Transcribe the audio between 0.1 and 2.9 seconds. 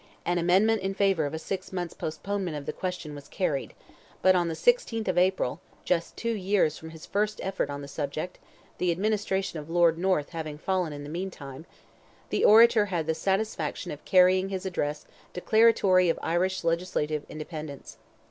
An amendment in favour of a six months' postponement of the